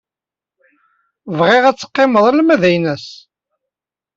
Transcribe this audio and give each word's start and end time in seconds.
Bɣiɣ 1.37 1.63
ad 1.65 1.77
teqqimed 1.77 2.23
arma 2.29 2.55
d 2.61 2.63
aynas. 2.69 3.05